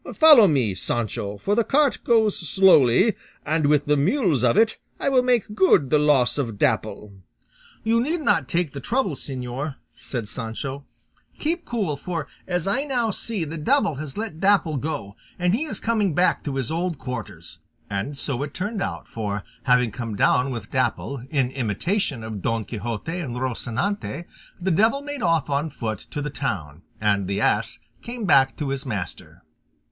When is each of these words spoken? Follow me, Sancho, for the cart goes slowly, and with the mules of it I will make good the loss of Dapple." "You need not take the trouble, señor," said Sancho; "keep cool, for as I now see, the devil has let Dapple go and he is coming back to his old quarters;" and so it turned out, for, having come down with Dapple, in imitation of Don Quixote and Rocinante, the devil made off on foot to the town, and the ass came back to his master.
Follow 0.15 0.47
me, 0.47 0.73
Sancho, 0.73 1.37
for 1.37 1.53
the 1.53 1.63
cart 1.63 1.99
goes 2.03 2.35
slowly, 2.35 3.13
and 3.45 3.67
with 3.67 3.85
the 3.85 3.95
mules 3.95 4.43
of 4.43 4.57
it 4.57 4.79
I 4.99 5.09
will 5.09 5.21
make 5.21 5.53
good 5.53 5.91
the 5.91 5.99
loss 5.99 6.39
of 6.39 6.57
Dapple." 6.57 7.13
"You 7.83 8.01
need 8.01 8.21
not 8.21 8.47
take 8.49 8.71
the 8.73 8.79
trouble, 8.79 9.11
señor," 9.11 9.75
said 9.99 10.27
Sancho; 10.27 10.85
"keep 11.37 11.65
cool, 11.65 11.95
for 11.95 12.27
as 12.47 12.65
I 12.65 12.83
now 12.83 13.11
see, 13.11 13.43
the 13.43 13.59
devil 13.59 13.97
has 13.97 14.17
let 14.17 14.39
Dapple 14.39 14.77
go 14.77 15.17
and 15.37 15.53
he 15.53 15.65
is 15.65 15.79
coming 15.79 16.15
back 16.15 16.43
to 16.45 16.55
his 16.55 16.71
old 16.71 16.97
quarters;" 16.97 17.59
and 17.87 18.17
so 18.17 18.41
it 18.41 18.55
turned 18.55 18.81
out, 18.81 19.07
for, 19.07 19.43
having 19.65 19.91
come 19.91 20.15
down 20.15 20.49
with 20.49 20.71
Dapple, 20.71 21.21
in 21.29 21.51
imitation 21.51 22.23
of 22.23 22.41
Don 22.41 22.65
Quixote 22.65 23.19
and 23.19 23.35
Rocinante, 23.35 24.25
the 24.59 24.71
devil 24.71 25.01
made 25.03 25.21
off 25.21 25.47
on 25.51 25.69
foot 25.69 26.07
to 26.09 26.23
the 26.23 26.31
town, 26.31 26.81
and 26.99 27.27
the 27.27 27.39
ass 27.39 27.77
came 28.01 28.25
back 28.25 28.57
to 28.57 28.69
his 28.69 28.83
master. 28.83 29.43